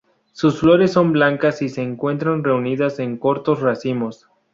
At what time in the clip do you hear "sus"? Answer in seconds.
0.31-0.57